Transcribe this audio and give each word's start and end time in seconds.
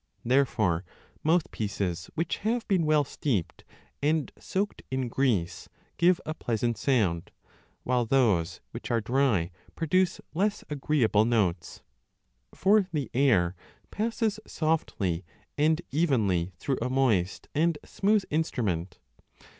Therefore 0.25 0.83
mouthpieces 1.23 2.09
which 2.15 2.37
have 2.37 2.67
been 2.67 2.87
well 2.87 3.03
steeped 3.03 3.63
and 4.01 4.31
soaked 4.39 4.81
in 4.89 5.09
grease 5.09 5.69
give 5.97 6.19
a 6.25 6.33
pleasant 6.33 6.79
sound, 6.79 7.29
while 7.83 8.07
those 8.07 8.61
which 8.71 8.89
are 8.89 8.99
dry 8.99 9.51
produce 9.75 10.19
less 10.33 10.63
agreeable 10.71 11.25
notes. 11.25 11.83
For 12.51 12.87
the 12.91 13.11
air 13.13 13.55
passes 13.91 14.39
softly 14.47 15.23
and 15.55 15.83
evenly 15.91 16.53
through 16.57 16.79
a 16.81 16.89
moist 16.89 17.47
and 17.53 17.77
smooth 17.85 18.23
instrument. 18.31 18.97